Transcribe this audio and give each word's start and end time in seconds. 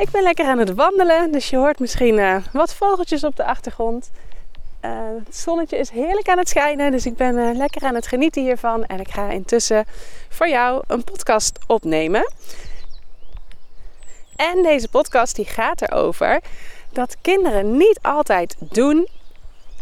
Ik 0.00 0.10
ben 0.10 0.22
lekker 0.22 0.46
aan 0.46 0.58
het 0.58 0.74
wandelen, 0.74 1.32
dus 1.32 1.50
je 1.50 1.56
hoort 1.56 1.78
misschien 1.78 2.18
uh, 2.18 2.36
wat 2.52 2.74
vogeltjes 2.74 3.24
op 3.24 3.36
de 3.36 3.44
achtergrond. 3.44 4.10
Uh, 4.84 4.90
het 5.24 5.36
zonnetje 5.36 5.76
is 5.76 5.90
heerlijk 5.90 6.28
aan 6.28 6.38
het 6.38 6.48
schijnen, 6.48 6.90
dus 6.90 7.06
ik 7.06 7.16
ben 7.16 7.36
uh, 7.36 7.56
lekker 7.56 7.82
aan 7.82 7.94
het 7.94 8.06
genieten 8.06 8.42
hiervan. 8.42 8.84
En 8.84 9.00
ik 9.00 9.10
ga 9.10 9.30
intussen 9.30 9.84
voor 10.28 10.48
jou 10.48 10.82
een 10.86 11.04
podcast 11.04 11.58
opnemen. 11.66 12.32
En 14.36 14.62
deze 14.62 14.88
podcast 14.88 15.36
die 15.36 15.44
gaat 15.44 15.82
erover 15.82 16.40
dat 16.92 17.16
kinderen 17.20 17.76
niet 17.76 17.98
altijd 18.02 18.56
doen 18.58 19.08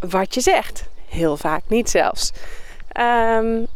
wat 0.09 0.35
je 0.35 0.41
zegt. 0.41 0.85
Heel 1.09 1.37
vaak 1.37 1.63
niet 1.67 1.91
zelfs. 1.91 2.33
Um, 3.01 3.67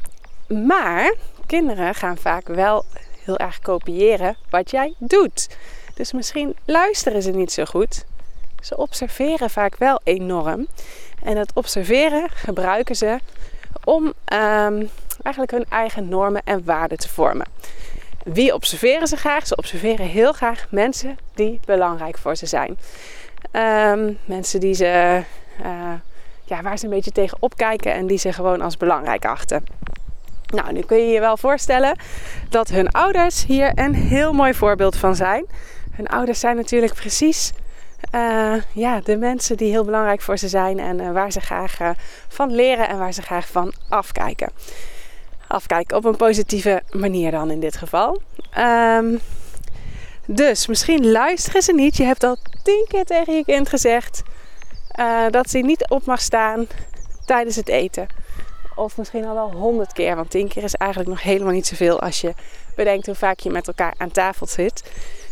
maar 0.67 1.15
kinderen 1.47 1.95
gaan 1.95 2.19
vaak 2.19 2.47
wel 2.49 2.85
heel 3.25 3.37
erg 3.37 3.59
kopiëren 3.59 4.37
wat 4.51 4.71
jij 4.71 4.95
doet. 4.99 5.49
Dus 5.95 6.13
misschien 6.13 6.57
luisteren 6.65 7.23
ze 7.23 7.31
niet 7.31 7.53
zo 7.53 7.65
goed. 7.65 8.05
Ze 8.61 8.77
observeren 8.77 9.51
vaak 9.51 9.77
wel 9.77 10.01
enorm. 10.05 10.67
En 11.23 11.35
dat 11.35 11.51
observeren 11.55 12.29
gebruiken 12.31 12.97
ze 12.97 13.19
om 13.85 14.05
um, 14.07 14.91
eigenlijk 15.23 15.51
hun 15.51 15.67
eigen 15.69 16.09
normen 16.09 16.43
en 16.45 16.65
waarden 16.65 16.99
te 16.99 17.09
vormen. 17.09 17.47
Wie 18.25 18.55
observeren 18.55 19.07
ze 19.07 19.17
graag? 19.17 19.47
Ze 19.47 19.57
observeren 19.57 20.07
heel 20.07 20.33
graag 20.33 20.67
mensen 20.71 21.19
die 21.35 21.61
belangrijk 21.65 22.19
voor 22.19 22.37
ze 22.37 22.47
zijn. 22.47 22.79
Um, 23.53 24.19
mensen 24.25 24.61
die 24.61 24.75
ze, 24.75 25.23
uh, 25.65 25.93
ja, 26.45 26.63
waar 26.63 26.79
ze 26.79 26.85
een 26.85 26.91
beetje 26.91 27.13
tegen 27.13 27.37
opkijken 27.41 27.93
en 27.93 28.07
die 28.07 28.19
ze 28.19 28.33
gewoon 28.33 28.61
als 28.61 28.77
belangrijk 28.77 29.25
achten. 29.25 29.65
Nou, 30.47 30.73
nu 30.73 30.81
kun 30.81 30.97
je 30.97 31.13
je 31.13 31.21
wel 31.21 31.37
voorstellen 31.37 31.99
dat 32.49 32.69
hun 32.69 32.91
ouders 32.91 33.45
hier 33.45 33.73
een 33.75 33.95
heel 33.95 34.33
mooi 34.33 34.55
voorbeeld 34.55 34.97
van 34.97 35.17
zijn. 35.17 35.47
Hun 35.93 36.07
ouders 36.07 36.41
zijn 36.41 36.57
natuurlijk 36.57 36.95
precies 36.95 37.53
uh, 38.15 38.55
ja, 38.73 39.01
de 39.01 39.17
mensen 39.17 39.57
die 39.57 39.71
heel 39.71 39.85
belangrijk 39.85 40.21
voor 40.21 40.39
ze 40.39 40.49
zijn 40.49 40.79
en 40.79 41.01
uh, 41.01 41.13
waar 41.13 41.33
ze 41.33 41.41
graag 41.41 41.81
uh, 41.81 41.91
van 42.29 42.55
leren 42.55 42.89
en 42.89 42.99
waar 42.99 43.13
ze 43.13 43.23
graag 43.23 43.47
van 43.47 43.73
afkijken. 43.89 44.51
Afkijken 45.47 45.97
op 45.97 46.05
een 46.05 46.17
positieve 46.17 46.83
manier 46.91 47.31
dan 47.31 47.51
in 47.51 47.61
dit 47.61 47.77
geval. 47.77 48.23
Um, 48.59 49.21
dus 50.27 50.67
misschien 50.67 51.11
luisteren 51.11 51.63
ze 51.63 51.73
niet. 51.73 51.97
Je 51.97 52.05
hebt 52.05 52.25
al 52.25 52.37
tien 52.63 52.85
keer 52.89 53.05
tegen 53.05 53.35
je 53.35 53.45
kind 53.45 53.69
gezegd 53.69 54.23
dat 55.31 55.51
ze 55.51 55.59
niet 55.59 55.89
op 55.89 56.05
mag 56.05 56.21
staan 56.21 56.67
tijdens 57.25 57.57
het 57.57 57.69
eten. 57.69 58.07
Of 58.75 58.97
misschien 58.97 59.25
al 59.25 59.35
wel 59.35 59.53
honderd 59.53 59.93
keer, 59.93 60.17
want 60.17 60.31
tien 60.31 60.49
keer 60.49 60.63
is 60.63 60.75
eigenlijk 60.75 61.11
nog 61.11 61.23
helemaal 61.23 61.53
niet 61.53 61.67
zoveel 61.67 62.01
als 62.01 62.21
je 62.21 62.35
bedenkt 62.77 63.07
hoe 63.07 63.15
vaak 63.15 63.39
je 63.39 63.51
met 63.51 63.67
elkaar 63.67 63.95
aan 63.97 64.11
tafel 64.11 64.47
zit. 64.47 64.83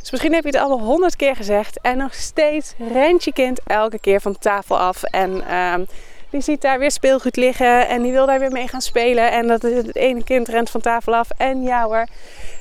Dus 0.01 0.11
misschien 0.11 0.33
heb 0.33 0.45
je 0.45 0.51
het 0.51 0.59
allemaal 0.59 0.87
honderd 0.87 1.17
keer 1.17 1.37
gezegd 1.37 1.81
en 1.81 1.97
nog 1.97 2.15
steeds 2.15 2.75
rent 2.93 3.25
je 3.25 3.33
kind 3.33 3.61
elke 3.67 3.98
keer 3.98 4.20
van 4.20 4.39
tafel 4.39 4.79
af. 4.79 5.02
En 5.02 5.55
um, 5.57 5.86
die 6.30 6.41
ziet 6.41 6.61
daar 6.61 6.79
weer 6.79 6.91
speelgoed 6.91 7.36
liggen 7.36 7.89
en 7.89 8.02
die 8.02 8.13
wil 8.13 8.27
daar 8.27 8.39
weer 8.39 8.52
mee 8.52 8.69
gaan 8.69 8.80
spelen. 8.80 9.33
En 9.33 9.47
dat 9.47 9.63
het 9.63 9.97
ene 9.97 10.24
kind 10.24 10.48
rent 10.48 10.70
van 10.70 10.80
tafel 10.80 11.14
af 11.14 11.30
en 11.36 11.63
ja 11.63 11.85
hoor, 11.85 12.07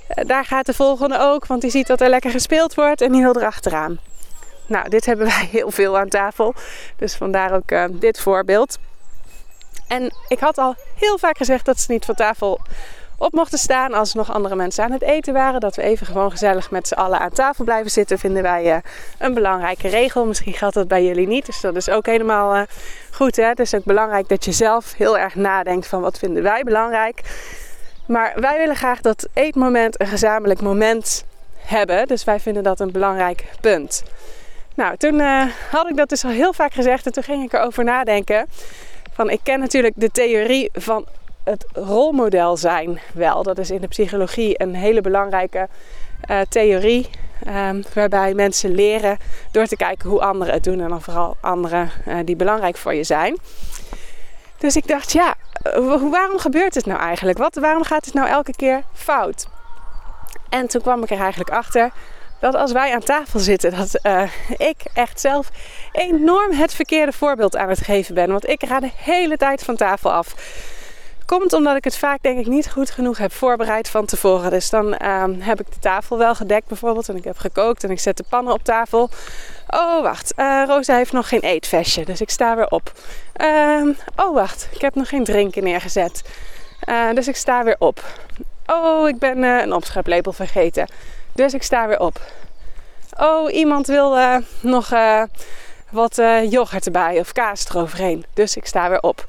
eh, 0.07 0.25
daar 0.27 0.45
gaat 0.45 0.65
de 0.65 0.73
volgende 0.73 1.19
ook, 1.19 1.45
want 1.45 1.61
die 1.61 1.71
ziet 1.71 1.87
dat 1.87 2.01
er 2.01 2.09
lekker 2.09 2.31
gespeeld 2.31 2.73
wordt 2.73 3.01
en 3.01 3.11
die 3.11 3.21
wil 3.21 3.35
erachteraan. 3.35 3.99
Nou, 4.65 4.89
dit 4.89 5.05
hebben 5.05 5.25
wij 5.25 5.47
heel 5.51 5.71
veel 5.71 5.97
aan 5.97 6.09
tafel, 6.09 6.53
dus 6.97 7.15
vandaar 7.15 7.53
ook 7.53 7.71
uh, 7.71 7.83
dit 7.91 8.19
voorbeeld. 8.19 8.77
En 9.87 10.13
ik 10.27 10.39
had 10.39 10.57
al 10.57 10.75
heel 10.95 11.17
vaak 11.17 11.37
gezegd 11.37 11.65
dat 11.65 11.79
ze 11.79 11.91
niet 11.91 12.05
van 12.05 12.15
tafel 12.15 12.59
op 13.19 13.33
mochten 13.33 13.59
staan 13.59 13.93
als 13.93 14.11
er 14.11 14.17
nog 14.17 14.33
andere 14.33 14.55
mensen 14.55 14.83
aan 14.83 14.91
het 14.91 15.01
eten 15.01 15.33
waren. 15.33 15.59
Dat 15.59 15.75
we 15.75 15.81
even 15.81 16.05
gewoon 16.05 16.31
gezellig 16.31 16.71
met 16.71 16.87
z'n 16.87 16.93
allen 16.93 17.19
aan 17.19 17.29
tafel 17.29 17.63
blijven 17.63 17.91
zitten, 17.91 18.19
vinden 18.19 18.43
wij 18.43 18.65
uh, 18.65 18.77
een 19.17 19.33
belangrijke 19.33 19.87
regel. 19.87 20.25
Misschien 20.25 20.53
geldt 20.53 20.75
dat 20.75 20.87
bij 20.87 21.05
jullie 21.05 21.27
niet, 21.27 21.45
dus 21.45 21.61
dat 21.61 21.75
is 21.75 21.89
ook 21.89 22.05
helemaal 22.05 22.55
uh, 22.55 22.61
goed. 23.11 23.35
Hè? 23.35 23.43
Het 23.43 23.59
is 23.59 23.75
ook 23.75 23.83
belangrijk 23.83 24.27
dat 24.27 24.45
je 24.45 24.51
zelf 24.51 24.93
heel 24.93 25.17
erg 25.17 25.35
nadenkt 25.35 25.87
van 25.87 26.01
wat 26.01 26.19
vinden 26.19 26.43
wij 26.43 26.63
belangrijk. 26.63 27.21
Maar 28.07 28.33
wij 28.35 28.57
willen 28.57 28.75
graag 28.75 29.01
dat 29.01 29.27
eetmoment 29.33 30.01
een 30.01 30.07
gezamenlijk 30.07 30.61
moment 30.61 31.25
hebben. 31.57 32.07
Dus 32.07 32.23
wij 32.23 32.39
vinden 32.39 32.63
dat 32.63 32.79
een 32.79 32.91
belangrijk 32.91 33.45
punt. 33.61 34.03
Nou, 34.75 34.97
toen 34.97 35.13
uh, 35.13 35.43
had 35.71 35.89
ik 35.89 35.97
dat 35.97 36.09
dus 36.09 36.25
al 36.25 36.31
heel 36.31 36.53
vaak 36.53 36.73
gezegd 36.73 37.05
en 37.05 37.11
toen 37.11 37.23
ging 37.23 37.43
ik 37.43 37.53
erover 37.53 37.83
nadenken. 37.83 38.45
Van, 39.13 39.29
ik 39.29 39.39
ken 39.43 39.59
natuurlijk 39.59 39.93
de 39.97 40.09
theorie 40.09 40.69
van 40.73 41.05
het 41.43 41.65
rolmodel 41.73 42.57
zijn 42.57 42.99
wel. 43.13 43.43
Dat 43.43 43.57
is 43.57 43.71
in 43.71 43.81
de 43.81 43.87
psychologie 43.87 44.61
een 44.61 44.75
hele 44.75 45.01
belangrijke 45.01 45.67
uh, 46.29 46.39
theorie. 46.49 47.09
Um, 47.47 47.83
waarbij 47.93 48.33
mensen 48.33 48.71
leren 48.71 49.17
door 49.51 49.65
te 49.65 49.75
kijken 49.75 50.09
hoe 50.09 50.21
anderen 50.21 50.53
het 50.53 50.63
doen. 50.63 50.81
En 50.81 50.89
dan 50.89 51.01
vooral 51.01 51.37
anderen 51.41 51.91
uh, 52.07 52.17
die 52.25 52.35
belangrijk 52.35 52.77
voor 52.77 52.93
je 52.93 53.03
zijn. 53.03 53.37
Dus 54.57 54.75
ik 54.75 54.87
dacht, 54.87 55.11
ja, 55.11 55.35
waarom 56.11 56.39
gebeurt 56.39 56.75
het 56.75 56.85
nou 56.85 56.99
eigenlijk? 56.99 57.37
Wat, 57.37 57.55
waarom 57.55 57.83
gaat 57.83 58.05
het 58.05 58.13
nou 58.13 58.27
elke 58.27 58.55
keer 58.55 58.83
fout? 58.93 59.47
En 60.49 60.67
toen 60.67 60.81
kwam 60.81 61.03
ik 61.03 61.09
er 61.09 61.19
eigenlijk 61.19 61.49
achter 61.49 61.91
dat 62.39 62.55
als 62.55 62.71
wij 62.71 62.93
aan 62.93 63.03
tafel 63.03 63.39
zitten, 63.39 63.71
dat 63.75 63.99
ik 64.57 64.77
echt 64.93 65.19
zelf 65.19 65.49
enorm 65.91 66.51
het 66.51 66.73
verkeerde 66.73 67.11
voorbeeld 67.11 67.57
aan 67.57 67.69
het 67.69 67.81
geven 67.81 68.15
ben. 68.15 68.31
Want 68.31 68.47
ik 68.47 68.63
ga 68.65 68.79
de 68.79 68.91
hele 68.95 69.37
tijd 69.37 69.63
van 69.63 69.75
tafel 69.75 70.11
af. 70.11 70.35
Komt 71.29 71.53
omdat 71.53 71.75
ik 71.75 71.83
het 71.83 71.97
vaak 71.97 72.21
denk 72.21 72.39
ik 72.39 72.47
niet 72.47 72.71
goed 72.71 72.89
genoeg 72.89 73.17
heb 73.17 73.33
voorbereid 73.33 73.89
van 73.89 74.05
tevoren. 74.05 74.51
Dus 74.51 74.69
dan 74.69 74.95
uh, 75.01 75.23
heb 75.37 75.59
ik 75.59 75.71
de 75.71 75.79
tafel 75.79 76.17
wel 76.17 76.35
gedekt 76.35 76.67
bijvoorbeeld 76.67 77.09
en 77.09 77.15
ik 77.15 77.23
heb 77.23 77.37
gekookt 77.37 77.83
en 77.83 77.91
ik 77.91 77.99
zet 77.99 78.17
de 78.17 78.23
pannen 78.29 78.53
op 78.53 78.63
tafel. 78.63 79.09
Oh 79.67 80.01
wacht, 80.01 80.33
uh, 80.37 80.63
Rosa 80.67 80.95
heeft 80.95 81.11
nog 81.11 81.27
geen 81.27 81.39
eetvestje, 81.39 82.05
dus 82.05 82.21
ik 82.21 82.29
sta 82.29 82.55
weer 82.55 82.67
op. 82.67 82.91
Uh, 83.41 83.95
oh 84.15 84.33
wacht, 84.33 84.69
ik 84.71 84.81
heb 84.81 84.95
nog 84.95 85.09
geen 85.09 85.23
drinken 85.23 85.63
neergezet, 85.63 86.21
uh, 86.89 87.13
dus 87.13 87.27
ik 87.27 87.35
sta 87.35 87.63
weer 87.63 87.75
op. 87.79 88.03
Oh, 88.65 89.07
ik 89.07 89.17
ben 89.17 89.43
een 89.43 89.73
opscheplepel 89.73 90.33
vergeten, 90.33 90.89
dus 91.33 91.53
ik 91.53 91.63
sta 91.63 91.87
weer 91.87 91.99
op. 91.99 92.21
Oh, 93.17 93.53
iemand 93.53 93.87
wil 93.87 94.17
nog 94.59 94.89
wat 95.89 96.15
yoghurt 96.49 96.85
erbij 96.85 97.19
of 97.19 97.31
kaas 97.31 97.65
eroverheen, 97.69 98.25
dus 98.33 98.57
ik 98.57 98.65
sta 98.65 98.89
weer 98.89 99.01
op. 99.01 99.25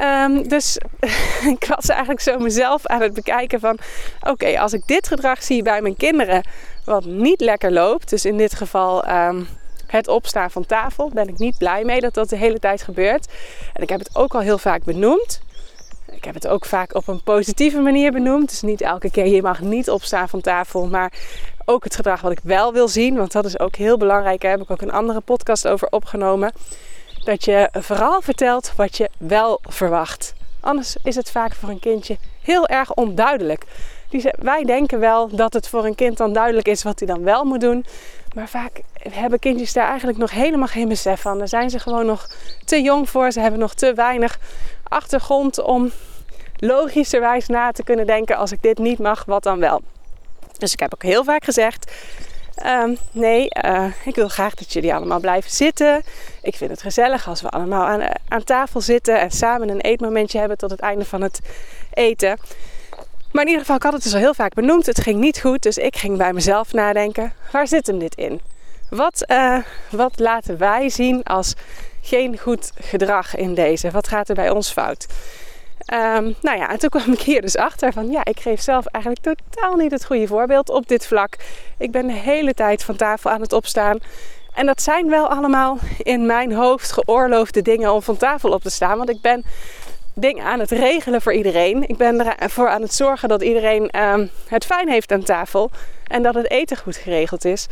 Um, 0.00 0.48
dus 0.48 0.78
ik 1.54 1.64
was 1.76 1.88
eigenlijk 1.88 2.20
zo 2.20 2.38
mezelf 2.38 2.86
aan 2.86 3.00
het 3.00 3.12
bekijken 3.12 3.60
van... 3.60 3.78
Oké, 4.20 4.60
als 4.60 4.72
ik 4.72 4.86
dit 4.86 5.08
gedrag 5.08 5.42
zie 5.42 5.62
bij 5.62 5.80
mijn 5.80 5.96
kinderen 5.96 6.42
wat 6.84 7.04
niet 7.04 7.40
lekker 7.40 7.72
loopt... 7.72 8.10
dus 8.10 8.24
in 8.24 8.36
dit 8.36 8.54
geval 8.54 9.08
um, 9.08 9.48
het 9.86 10.08
opstaan 10.08 10.50
van 10.50 10.66
tafel... 10.66 11.10
ben 11.14 11.28
ik 11.28 11.38
niet 11.38 11.58
blij 11.58 11.84
mee 11.84 12.00
dat 12.00 12.14
dat 12.14 12.28
de 12.28 12.36
hele 12.36 12.58
tijd 12.58 12.82
gebeurt. 12.82 13.32
En 13.72 13.82
ik 13.82 13.88
heb 13.88 13.98
het 13.98 14.16
ook 14.16 14.34
al 14.34 14.40
heel 14.40 14.58
vaak 14.58 14.84
benoemd. 14.84 15.40
Ik 16.10 16.24
heb 16.24 16.34
het 16.34 16.48
ook 16.48 16.64
vaak 16.64 16.94
op 16.94 17.08
een 17.08 17.22
positieve 17.22 17.80
manier 17.80 18.12
benoemd. 18.12 18.48
Dus 18.48 18.62
niet 18.62 18.80
elke 18.80 19.10
keer, 19.10 19.26
je 19.26 19.42
mag 19.42 19.60
niet 19.60 19.90
opstaan 19.90 20.28
van 20.28 20.40
tafel. 20.40 20.86
Maar 20.86 21.12
ook 21.64 21.84
het 21.84 21.96
gedrag 21.96 22.20
wat 22.20 22.32
ik 22.32 22.40
wel 22.42 22.72
wil 22.72 22.88
zien. 22.88 23.16
Want 23.16 23.32
dat 23.32 23.44
is 23.44 23.58
ook 23.58 23.76
heel 23.76 23.96
belangrijk. 23.96 24.40
Daar 24.40 24.50
heb 24.50 24.60
ik 24.60 24.70
ook 24.70 24.82
een 24.82 24.92
andere 24.92 25.20
podcast 25.20 25.68
over 25.68 25.88
opgenomen 25.90 26.52
dat 27.28 27.44
je 27.44 27.68
vooral 27.72 28.20
vertelt 28.20 28.72
wat 28.76 28.96
je 28.96 29.10
wel 29.18 29.60
verwacht. 29.62 30.34
Anders 30.60 30.96
is 31.02 31.14
het 31.14 31.30
vaak 31.30 31.54
voor 31.54 31.68
een 31.68 31.80
kindje 31.80 32.16
heel 32.42 32.66
erg 32.66 32.94
onduidelijk. 32.94 33.64
wij 34.38 34.64
denken 34.64 34.98
wel 34.98 35.28
dat 35.28 35.52
het 35.52 35.68
voor 35.68 35.84
een 35.84 35.94
kind 35.94 36.16
dan 36.16 36.32
duidelijk 36.32 36.68
is 36.68 36.82
wat 36.82 36.98
hij 36.98 37.08
dan 37.08 37.22
wel 37.22 37.44
moet 37.44 37.60
doen. 37.60 37.84
Maar 38.34 38.48
vaak 38.48 38.80
hebben 38.92 39.38
kindjes 39.38 39.72
daar 39.72 39.88
eigenlijk 39.88 40.18
nog 40.18 40.30
helemaal 40.30 40.66
geen 40.66 40.88
besef 40.88 41.20
van. 41.20 41.38
Daar 41.38 41.48
zijn 41.48 41.70
ze 41.70 41.78
gewoon 41.78 42.06
nog 42.06 42.28
te 42.64 42.82
jong 42.82 43.10
voor. 43.10 43.32
Ze 43.32 43.40
hebben 43.40 43.60
nog 43.60 43.74
te 43.74 43.94
weinig 43.94 44.38
achtergrond 44.82 45.62
om 45.62 45.90
logischerwijs 46.56 47.46
na 47.46 47.72
te 47.72 47.84
kunnen 47.84 48.06
denken: 48.06 48.36
als 48.36 48.52
ik 48.52 48.62
dit 48.62 48.78
niet 48.78 48.98
mag, 48.98 49.24
wat 49.24 49.42
dan 49.42 49.58
wel? 49.58 49.82
Dus 50.58 50.72
ik 50.72 50.80
heb 50.80 50.94
ook 50.94 51.02
heel 51.02 51.24
vaak 51.24 51.44
gezegd: 51.44 51.92
Um, 52.66 52.96
nee, 53.12 53.48
uh, 53.64 53.84
ik 54.04 54.14
wil 54.14 54.28
graag 54.28 54.54
dat 54.54 54.72
jullie 54.72 54.94
allemaal 54.94 55.20
blijven 55.20 55.50
zitten. 55.50 56.02
Ik 56.42 56.56
vind 56.56 56.70
het 56.70 56.82
gezellig 56.82 57.28
als 57.28 57.42
we 57.42 57.48
allemaal 57.48 57.86
aan, 57.86 58.02
aan, 58.28 58.44
tafel 58.44 58.80
zitten 58.80 59.20
en 59.20 59.30
samen 59.30 59.68
een 59.68 59.80
eetmomentje 59.80 60.38
hebben 60.38 60.58
tot 60.58 60.70
het 60.70 60.80
einde 60.80 61.04
van 61.04 61.22
het 61.22 61.40
eten. 61.92 62.38
Maar 63.32 63.42
in 63.42 63.48
ieder 63.48 63.60
geval, 63.60 63.76
ik 63.76 63.82
had 63.82 63.92
het 63.92 64.02
dus 64.02 64.14
al 64.14 64.20
heel 64.20 64.34
vaak 64.34 64.54
benoemd. 64.54 64.86
Het 64.86 65.00
ging 65.00 65.20
niet 65.20 65.40
goed, 65.40 65.62
dus 65.62 65.76
ik 65.76 65.96
ging 65.96 66.16
bij 66.16 66.32
mezelf 66.32 66.72
nadenken. 66.72 67.32
Waar 67.52 67.68
zit 67.68 67.86
hem 67.86 67.98
dit 67.98 68.14
in? 68.14 68.40
Wat, 68.90 69.24
uh, 69.26 69.58
wat 69.90 70.18
laten 70.18 70.58
wij 70.58 70.88
zien 70.88 71.22
als 71.22 71.54
geen 72.02 72.38
goed 72.38 72.72
gedrag 72.80 73.36
in 73.36 73.54
deze? 73.54 73.90
Wat 73.90 74.08
gaat 74.08 74.28
er 74.28 74.34
bij 74.34 74.50
ons 74.50 74.70
fout? 74.72 75.06
Um, 75.94 76.34
nou 76.42 76.58
ja, 76.58 76.68
en 76.70 76.78
toen 76.78 76.88
kwam 76.88 77.12
ik 77.12 77.20
hier 77.20 77.40
dus 77.40 77.56
achter 77.56 77.92
van 77.92 78.10
ja, 78.10 78.24
ik 78.24 78.40
geef 78.40 78.60
zelf 78.60 78.86
eigenlijk 78.86 79.24
totaal 79.24 79.76
niet 79.76 79.90
het 79.90 80.04
goede 80.04 80.26
voorbeeld 80.26 80.70
op 80.70 80.88
dit 80.88 81.06
vlak. 81.06 81.36
Ik 81.78 81.90
ben 81.90 82.06
de 82.06 82.12
hele 82.12 82.54
tijd 82.54 82.84
van 82.84 82.96
tafel 82.96 83.30
aan 83.30 83.40
het 83.40 83.52
opstaan. 83.52 83.98
En 84.54 84.66
dat 84.66 84.82
zijn 84.82 85.08
wel 85.08 85.28
allemaal 85.28 85.78
in 86.02 86.26
mijn 86.26 86.52
hoofd 86.52 86.92
geoorloofde 86.92 87.62
dingen 87.62 87.92
om 87.92 88.02
van 88.02 88.16
tafel 88.16 88.50
op 88.50 88.62
te 88.62 88.70
staan. 88.70 88.96
Want 88.96 89.10
ik 89.10 89.20
ben 89.20 89.44
dingen 90.14 90.44
aan 90.44 90.60
het 90.60 90.70
regelen 90.70 91.22
voor 91.22 91.32
iedereen. 91.32 91.88
Ik 91.88 91.96
ben 91.96 92.38
ervoor 92.38 92.68
aan 92.68 92.82
het 92.82 92.94
zorgen 92.94 93.28
dat 93.28 93.42
iedereen 93.42 94.00
um, 94.02 94.30
het 94.48 94.64
fijn 94.64 94.88
heeft 94.88 95.12
aan 95.12 95.22
tafel. 95.22 95.70
En 96.06 96.22
dat 96.22 96.34
het 96.34 96.50
eten 96.50 96.76
goed 96.76 96.96
geregeld 96.96 97.44
is. 97.44 97.66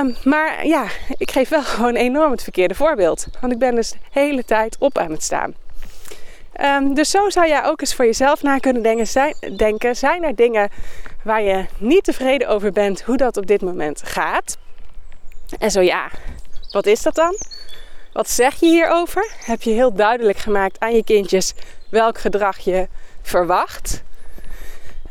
Um, 0.00 0.16
maar 0.24 0.66
ja, 0.66 0.86
ik 1.16 1.30
geef 1.30 1.48
wel 1.48 1.62
gewoon 1.74 1.94
enorm 1.94 2.30
het 2.30 2.42
verkeerde 2.42 2.74
voorbeeld. 2.74 3.26
Want 3.40 3.52
ik 3.52 3.58
ben 3.58 3.74
dus 3.74 3.90
de 3.90 3.98
hele 4.10 4.44
tijd 4.44 4.76
op 4.78 4.98
aan 4.98 5.10
het 5.10 5.22
staan. 5.22 5.54
Um, 6.60 6.94
dus 6.94 7.10
zo 7.10 7.30
zou 7.30 7.48
jij 7.48 7.64
ook 7.64 7.80
eens 7.80 7.94
voor 7.94 8.04
jezelf 8.04 8.42
na 8.42 8.58
kunnen 8.58 8.82
denken 8.82 9.06
zijn, 9.06 9.34
denken. 9.56 9.96
Zijn 9.96 10.24
er 10.24 10.34
dingen 10.34 10.70
waar 11.24 11.42
je 11.42 11.66
niet 11.78 12.04
tevreden 12.04 12.48
over 12.48 12.72
bent 12.72 13.02
hoe 13.02 13.16
dat 13.16 13.36
op 13.36 13.46
dit 13.46 13.62
moment 13.62 14.02
gaat? 14.04 14.58
En 15.58 15.70
zo 15.70 15.80
ja, 15.80 16.10
wat 16.70 16.86
is 16.86 17.02
dat 17.02 17.14
dan? 17.14 17.36
Wat 18.12 18.30
zeg 18.30 18.60
je 18.60 18.66
hierover? 18.66 19.30
Heb 19.44 19.62
je 19.62 19.70
heel 19.70 19.92
duidelijk 19.92 20.38
gemaakt 20.38 20.80
aan 20.80 20.94
je 20.94 21.04
kindjes 21.04 21.54
welk 21.90 22.18
gedrag 22.18 22.58
je 22.58 22.88
verwacht? 23.22 24.02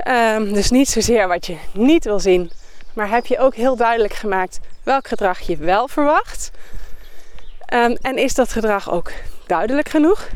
Um, 0.07 0.53
dus 0.53 0.69
niet 0.69 0.89
zozeer 0.89 1.27
wat 1.27 1.45
je 1.45 1.57
niet 1.73 2.03
wil 2.03 2.19
zien, 2.19 2.51
maar 2.93 3.09
heb 3.09 3.25
je 3.25 3.39
ook 3.39 3.55
heel 3.55 3.75
duidelijk 3.75 4.13
gemaakt 4.13 4.59
welk 4.83 5.07
gedrag 5.07 5.39
je 5.39 5.57
wel 5.57 5.87
verwacht? 5.87 6.51
Um, 7.73 7.97
en 8.01 8.17
is 8.17 8.33
dat 8.33 8.51
gedrag 8.51 8.91
ook 8.91 9.11
duidelijk 9.47 9.89
genoeg? 9.89 10.27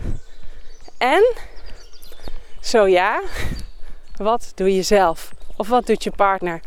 En 0.97 1.33
zo 2.61 2.87
ja, 2.87 3.21
wat 4.15 4.51
doe 4.55 4.75
je 4.75 4.81
zelf? 4.81 5.33
Of 5.55 5.67
wat 5.67 5.85
doet 5.85 6.03
je 6.03 6.11
partner? 6.11 6.61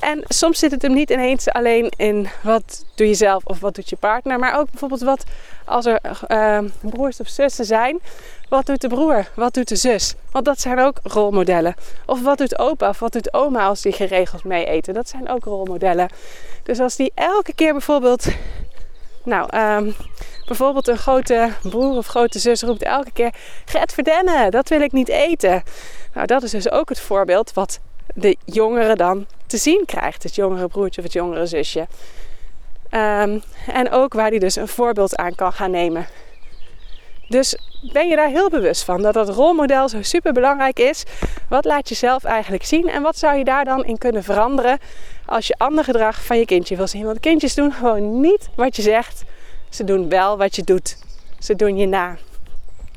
En 0.00 0.24
soms 0.28 0.58
zit 0.58 0.70
het 0.70 0.82
hem 0.82 0.92
niet 0.92 1.10
ineens 1.10 1.48
alleen 1.48 1.92
in 1.96 2.28
wat 2.42 2.84
doe 2.94 3.08
je 3.08 3.14
zelf 3.14 3.44
of 3.44 3.60
wat 3.60 3.74
doet 3.74 3.88
je 3.88 3.96
partner. 3.96 4.38
Maar 4.38 4.58
ook 4.58 4.70
bijvoorbeeld 4.70 5.00
wat 5.00 5.24
als 5.64 5.86
er 5.86 6.00
uh, 6.28 6.58
broers 6.80 7.20
of 7.20 7.28
zussen 7.28 7.64
zijn. 7.64 8.00
Wat 8.48 8.66
doet 8.66 8.80
de 8.80 8.88
broer? 8.88 9.28
Wat 9.34 9.54
doet 9.54 9.68
de 9.68 9.76
zus? 9.76 10.14
Want 10.30 10.44
dat 10.44 10.60
zijn 10.60 10.78
ook 10.78 10.98
rolmodellen. 11.02 11.74
Of 12.06 12.22
wat 12.22 12.38
doet 12.38 12.58
opa 12.58 12.88
of 12.88 12.98
wat 12.98 13.12
doet 13.12 13.34
oma 13.34 13.66
als 13.66 13.82
die 13.82 13.92
geregeld 13.92 14.44
mee 14.44 14.64
eten? 14.64 14.94
Dat 14.94 15.08
zijn 15.08 15.28
ook 15.28 15.44
rolmodellen. 15.44 16.08
Dus 16.62 16.80
als 16.80 16.96
die 16.96 17.12
elke 17.14 17.54
keer 17.54 17.72
bijvoorbeeld... 17.72 18.26
Nou, 19.24 19.56
um, 19.56 19.94
bijvoorbeeld 20.46 20.88
een 20.88 20.98
grote 20.98 21.50
broer 21.62 21.96
of 21.96 22.06
grote 22.06 22.38
zus 22.38 22.62
roept 22.62 22.82
elke 22.82 23.10
keer... 23.12 23.34
Gert 23.64 23.92
verdennen, 23.92 24.50
dat 24.50 24.68
wil 24.68 24.80
ik 24.80 24.92
niet 24.92 25.08
eten. 25.08 25.62
Nou, 26.14 26.26
dat 26.26 26.42
is 26.42 26.50
dus 26.50 26.70
ook 26.70 26.88
het 26.88 27.00
voorbeeld 27.00 27.52
wat 27.52 27.80
de 28.14 28.36
jongere 28.44 28.96
dan 28.96 29.26
te 29.46 29.56
zien 29.56 29.82
krijgt. 29.86 30.22
Het 30.22 30.34
jongere 30.34 30.68
broertje 30.68 31.00
of 31.00 31.06
het 31.06 31.16
jongere 31.16 31.46
zusje. 31.46 31.86
Um, 32.90 33.42
en 33.66 33.90
ook 33.90 34.12
waar 34.12 34.28
hij 34.28 34.38
dus 34.38 34.56
een 34.56 34.68
voorbeeld 34.68 35.16
aan 35.16 35.34
kan 35.34 35.52
gaan 35.52 35.70
nemen. 35.70 36.06
Dus 37.28 37.58
ben 37.92 38.08
je 38.08 38.16
daar 38.16 38.28
heel 38.28 38.50
bewust 38.50 38.82
van 38.82 39.02
dat 39.02 39.14
dat 39.14 39.28
rolmodel 39.28 39.88
zo 39.88 40.02
super 40.02 40.32
belangrijk 40.32 40.78
is? 40.78 41.04
Wat 41.48 41.64
laat 41.64 41.88
je 41.88 41.94
zelf 41.94 42.24
eigenlijk 42.24 42.64
zien 42.64 42.88
en 42.88 43.02
wat 43.02 43.18
zou 43.18 43.36
je 43.36 43.44
daar 43.44 43.64
dan 43.64 43.84
in 43.84 43.98
kunnen 43.98 44.22
veranderen 44.22 44.78
als 45.26 45.46
je 45.46 45.54
ander 45.58 45.84
gedrag 45.84 46.24
van 46.24 46.38
je 46.38 46.44
kindje 46.44 46.76
wil 46.76 46.86
zien? 46.86 47.04
Want 47.04 47.20
kindjes 47.20 47.54
doen 47.54 47.72
gewoon 47.72 48.20
niet 48.20 48.48
wat 48.54 48.76
je 48.76 48.82
zegt, 48.82 49.24
ze 49.76 49.84
doen 49.84 50.08
wel 50.08 50.36
wat 50.36 50.56
je 50.56 50.62
doet. 50.62 50.96
Ze 51.38 51.56
doen 51.56 51.76
je 51.76 51.86
na. 51.86 52.16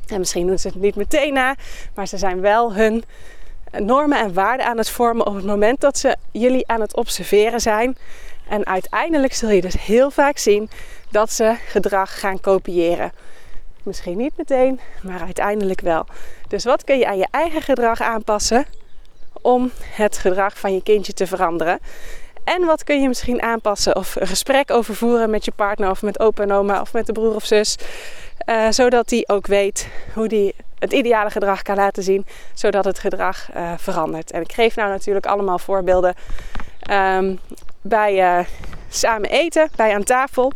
En 0.08 0.20
misschien 0.20 0.48
doen 0.48 0.60
ze 0.60 0.68
het 0.68 0.76
niet 0.76 0.96
meteen 0.96 1.34
na, 1.34 1.56
maar 1.96 2.08
ze 2.08 2.18
zijn 2.18 2.42
wel 2.42 2.74
hun 2.74 3.04
normen 3.72 4.20
en 4.20 4.34
waarden 4.34 4.66
aan 4.66 4.78
het 4.78 4.90
vormen 4.90 5.26
op 5.26 5.36
het 5.36 5.46
moment 5.46 5.82
dat 5.82 5.98
ze 5.98 6.16
jullie 6.32 6.68
aan 6.68 6.82
het 6.82 6.96
observeren 6.96 7.60
zijn. 7.60 7.98
En 8.50 8.66
uiteindelijk 8.66 9.34
zul 9.34 9.50
je 9.50 9.62
dus 9.62 9.82
heel 9.82 10.12
vaak 10.12 10.38
zien 10.38 10.70
dat 11.12 11.32
ze 11.32 11.56
gedrag 11.68 12.20
gaan 12.20 12.40
kopiëren. 12.40 13.12
Misschien 13.84 14.18
niet 14.18 14.38
meteen, 14.38 14.80
maar 15.02 15.22
uiteindelijk 15.22 15.82
wel. 15.82 16.06
Dus 16.48 16.64
wat 16.64 16.84
kun 16.84 16.98
je 16.98 17.08
aan 17.08 17.18
je 17.18 17.28
eigen 17.32 17.62
gedrag 17.62 18.02
aanpassen 18.02 18.66
om 19.42 19.72
het 19.84 20.18
gedrag 20.18 20.60
van 20.60 20.74
je 20.74 20.84
kindje 20.84 21.14
te 21.14 21.28
veranderen? 21.28 21.80
En 22.56 22.66
wat 22.66 22.84
kun 22.84 23.02
je 23.02 23.08
misschien 23.08 23.42
aanpassen 23.42 23.96
of 23.96 24.16
een 24.16 24.28
gesprek 24.28 24.72
over 24.72 24.96
voeren 24.96 25.30
met 25.30 25.46
je 25.46 25.52
partner 25.52 25.90
of 25.90 26.02
met 26.02 26.20
opa 26.20 26.44
en 26.44 26.52
oma 26.52 26.82
of 26.82 26.94
met 26.94 27.06
de 27.06 27.12
broer 27.12 27.36
of 27.36 27.46
zus. 27.46 27.76
Uh, 28.46 28.68
zodat 28.70 29.10
die 29.10 29.28
ook 29.28 29.48
weet 29.48 29.88
hoe 30.14 30.28
die 30.28 30.56
het 30.80 30.94
ideale 30.94 31.30
gedrag 31.30 31.62
kan 31.62 31.76
laten 31.76 32.04
zien, 32.04 32.26
zodat 32.54 32.86
het 32.86 33.00
gedrag 33.00 33.50
uh, 33.56 33.72
verandert. 33.78 34.32
En 34.32 34.42
ik 34.42 34.52
geef 34.52 34.76
nou 34.76 34.90
natuurlijk 34.90 35.26
allemaal 35.26 35.60
voorbeelden 35.60 36.16
um, 36.92 37.40
bij 37.82 38.40
uh, 38.40 38.46
samen 38.90 39.30
eten, 39.30 39.70
bij 39.76 39.94
aan 39.94 40.04
tafel. 40.04 40.52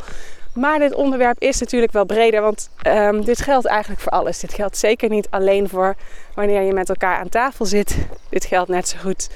Maar 0.54 0.80
dit 0.80 0.94
onderwerp 0.94 1.40
is 1.40 1.60
natuurlijk 1.60 1.92
wel 1.92 2.06
breder, 2.06 2.42
want 2.42 2.70
um, 2.88 3.26
dit 3.26 3.42
geldt 3.42 3.66
eigenlijk 3.66 4.02
voor 4.02 4.12
alles. 4.12 4.40
Dit 4.40 4.54
geldt 4.54 4.78
zeker 4.78 5.10
niet 5.10 5.28
alleen 5.30 5.70
voor 5.70 5.96
wanneer 6.36 6.62
je 6.62 6.74
met 6.74 6.90
elkaar 6.90 7.18
aan 7.18 7.30
tafel 7.30 7.66
zit. 7.66 7.98
Dit 8.30 8.46
geldt 8.46 8.70
net 8.70 8.88
zo 8.88 8.98
goed 9.02 9.30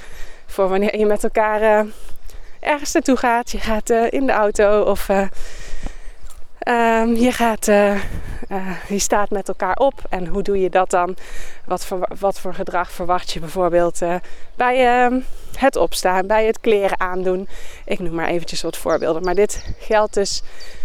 voor 0.45 0.69
wanneer 0.69 0.98
je 0.98 1.06
met 1.06 1.24
elkaar 1.24 1.86
ergens 2.59 2.94
naartoe 2.94 3.18
gaat. 3.18 3.51
Je 3.51 3.59
gaat 3.59 3.89
in 3.89 4.25
de 4.25 4.31
auto 4.31 4.81
of 4.81 5.09
Um, 6.69 7.15
je, 7.15 7.31
gaat, 7.31 7.68
uh, 7.68 8.01
je 8.88 9.00
staat 9.00 9.30
met 9.30 9.48
elkaar 9.48 9.75
op 9.75 9.94
en 10.09 10.27
hoe 10.27 10.42
doe 10.42 10.62
je 10.62 10.69
dat 10.69 10.89
dan? 10.89 11.15
Wat 11.65 11.86
voor, 11.86 12.07
wat 12.19 12.39
voor 12.39 12.54
gedrag 12.54 12.92
verwacht 12.92 13.31
je 13.31 13.39
bijvoorbeeld 13.39 14.00
bij 14.56 15.07
uh, 15.09 15.21
het 15.57 15.75
opstaan, 15.75 16.27
bij 16.27 16.45
het 16.45 16.59
kleren 16.59 17.00
aandoen? 17.00 17.48
Ik 17.86 18.00
noem 18.00 18.13
maar 18.13 18.27
eventjes 18.27 18.62
wat 18.62 18.77
voorbeelden. 18.77 19.24
Maar 19.24 19.36
dit 19.36 19.75
geldt 19.80 20.13
dus 20.13 20.42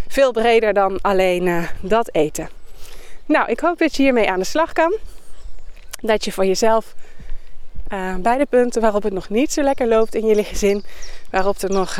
veel 0.07 0.31
breder 0.31 0.73
dan 0.73 1.01
alleen 1.01 1.67
dat 1.81 2.09
eten. 2.13 2.49
Nou, 3.25 3.49
ik 3.49 3.59
hoop 3.59 3.77
dat 3.77 3.95
je 3.95 4.03
hiermee 4.03 4.29
aan 4.29 4.39
de 4.39 4.45
slag 4.45 4.73
kan. 4.73 4.97
Dat 6.01 6.25
je 6.25 6.31
voor 6.31 6.45
jezelf 6.45 6.93
bij 8.21 8.37
de 8.37 8.45
punten 8.49 8.81
waarop 8.81 9.03
het 9.03 9.13
nog 9.13 9.29
niet 9.29 9.51
zo 9.51 9.61
lekker 9.61 9.87
loopt 9.87 10.15
in 10.15 10.25
je 10.25 10.43
gezin, 10.43 10.83
waarop, 11.29 11.61
nog, 11.61 11.97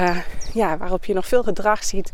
ja, 0.54 0.78
waarop 0.78 1.06
je 1.06 1.14
nog 1.14 1.28
veel 1.28 1.44
gedrag 1.44 1.84
ziet 1.84 2.10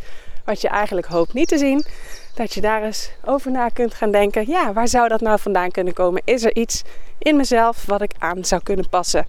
wat 0.49 0.61
je 0.61 0.67
eigenlijk 0.67 1.07
hoopt 1.07 1.33
niet 1.33 1.47
te 1.47 1.57
zien, 1.57 1.85
dat 2.33 2.53
je 2.53 2.61
daar 2.61 2.83
eens 2.83 3.11
over 3.25 3.51
na 3.51 3.69
kunt 3.69 3.93
gaan 3.93 4.11
denken. 4.11 4.47
Ja, 4.47 4.73
waar 4.73 4.87
zou 4.87 5.07
dat 5.07 5.21
nou 5.21 5.39
vandaan 5.39 5.71
kunnen 5.71 5.93
komen? 5.93 6.21
Is 6.25 6.43
er 6.43 6.55
iets 6.55 6.83
in 7.17 7.35
mezelf 7.35 7.85
wat 7.85 8.01
ik 8.01 8.11
aan 8.17 8.45
zou 8.45 8.61
kunnen 8.63 8.89
passen? 8.89 9.25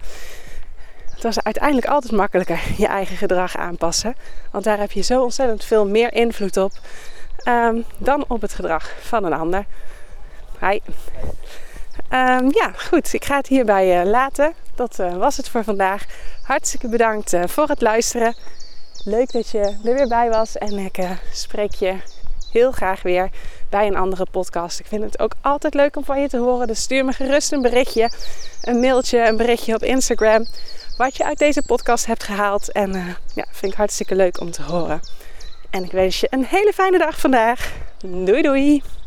Het 1.09 1.23
was 1.23 1.43
uiteindelijk 1.43 1.87
altijd 1.87 2.11
makkelijker 2.13 2.59
je 2.77 2.87
eigen 2.87 3.17
gedrag 3.17 3.57
aanpassen. 3.57 4.15
Want 4.51 4.63
daar 4.63 4.79
heb 4.79 4.91
je 4.91 5.01
zo 5.01 5.23
ontzettend 5.23 5.63
veel 5.63 5.87
meer 5.87 6.13
invloed 6.13 6.57
op 6.57 6.71
um, 7.47 7.85
dan 7.97 8.25
op 8.27 8.41
het 8.41 8.53
gedrag 8.53 8.95
van 9.01 9.23
een 9.23 9.33
ander. 9.33 9.65
Hi. 10.59 10.79
Um, 12.13 12.49
ja, 12.51 12.71
goed. 12.75 13.13
Ik 13.13 13.25
ga 13.25 13.37
het 13.37 13.47
hierbij 13.47 14.01
uh, 14.01 14.09
laten. 14.09 14.53
Dat 14.75 14.99
uh, 14.99 15.15
was 15.15 15.37
het 15.37 15.49
voor 15.49 15.63
vandaag. 15.63 16.05
Hartstikke 16.43 16.87
bedankt 16.87 17.33
uh, 17.33 17.43
voor 17.47 17.67
het 17.67 17.81
luisteren. 17.81 18.35
Leuk 19.03 19.31
dat 19.31 19.49
je 19.49 19.59
er 19.59 19.93
weer 19.95 20.07
bij 20.07 20.29
was 20.29 20.57
en 20.57 20.77
ik 20.77 20.99
spreek 21.33 21.73
je 21.73 21.95
heel 22.51 22.71
graag 22.71 23.01
weer 23.01 23.29
bij 23.69 23.87
een 23.87 23.95
andere 23.95 24.25
podcast. 24.31 24.79
Ik 24.79 24.85
vind 24.85 25.03
het 25.03 25.19
ook 25.19 25.33
altijd 25.41 25.73
leuk 25.73 25.95
om 25.95 26.03
van 26.03 26.21
je 26.21 26.27
te 26.27 26.37
horen. 26.37 26.67
Dus 26.67 26.81
stuur 26.81 27.05
me 27.05 27.11
gerust 27.13 27.51
een 27.51 27.61
berichtje, 27.61 28.11
een 28.61 28.79
mailtje, 28.79 29.27
een 29.27 29.37
berichtje 29.37 29.75
op 29.75 29.83
Instagram. 29.83 30.47
Wat 30.97 31.17
je 31.17 31.25
uit 31.25 31.37
deze 31.37 31.63
podcast 31.65 32.05
hebt 32.05 32.23
gehaald. 32.23 32.71
En 32.71 32.91
ja, 33.35 33.45
vind 33.51 33.71
ik 33.71 33.77
hartstikke 33.77 34.15
leuk 34.15 34.39
om 34.39 34.51
te 34.51 34.63
horen. 34.63 34.99
En 35.69 35.83
ik 35.83 35.91
wens 35.91 36.19
je 36.19 36.27
een 36.29 36.45
hele 36.45 36.73
fijne 36.73 36.97
dag 36.97 37.19
vandaag. 37.19 37.71
Doei 38.01 38.41
doei! 38.41 39.00